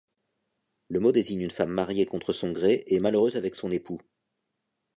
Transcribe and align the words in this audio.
Le 0.89 0.99
mot 0.99 1.11
désigne 1.11 1.41
une 1.41 1.51
femme 1.51 1.69
mariée 1.69 2.07
contre 2.07 2.33
son 2.33 2.51
gré 2.51 2.83
et 2.87 2.99
malheureuse 2.99 3.35
avec 3.37 3.53
son 3.53 3.69
époux. 3.69 3.99